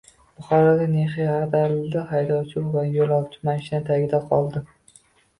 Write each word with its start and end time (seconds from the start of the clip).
Buxoroda 0.37 0.85
Nexia 0.91 1.25
ag‘darildi, 1.41 1.99
haydovchi 2.11 2.63
va 2.77 2.85
yo‘lovchi 2.93 3.43
mashina 3.49 3.83
tagida 3.91 4.23
qoldi 4.33 4.63